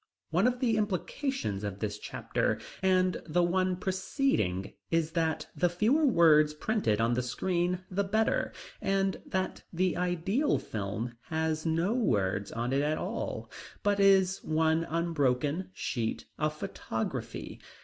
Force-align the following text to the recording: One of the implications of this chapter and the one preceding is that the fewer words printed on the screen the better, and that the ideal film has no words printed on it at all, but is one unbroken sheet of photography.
One 0.31 0.47
of 0.47 0.61
the 0.61 0.77
implications 0.77 1.63
of 1.63 1.77
this 1.77 1.99
chapter 1.99 2.59
and 2.81 3.21
the 3.27 3.43
one 3.43 3.75
preceding 3.75 4.73
is 4.89 5.11
that 5.11 5.45
the 5.55 5.69
fewer 5.69 6.07
words 6.07 6.55
printed 6.55 6.99
on 6.99 7.13
the 7.13 7.21
screen 7.21 7.81
the 7.91 8.03
better, 8.03 8.51
and 8.81 9.21
that 9.27 9.61
the 9.71 9.95
ideal 9.95 10.57
film 10.57 11.13
has 11.25 11.67
no 11.67 11.93
words 11.93 12.49
printed 12.51 12.73
on 12.81 12.81
it 12.81 12.81
at 12.81 12.97
all, 12.97 13.51
but 13.83 13.99
is 13.99 14.43
one 14.43 14.85
unbroken 14.85 15.69
sheet 15.71 16.25
of 16.39 16.55
photography. 16.57 17.61